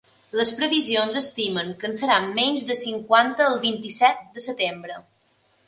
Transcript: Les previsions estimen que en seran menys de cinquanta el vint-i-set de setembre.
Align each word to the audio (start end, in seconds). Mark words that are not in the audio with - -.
Les 0.37 0.51
previsions 0.61 1.19
estimen 1.19 1.69
que 1.83 1.87
en 1.91 1.93
seran 1.99 2.25
menys 2.41 2.65
de 2.71 2.79
cinquanta 2.81 3.49
el 3.53 3.61
vint-i-set 3.69 4.27
de 4.35 4.47
setembre. 4.51 5.01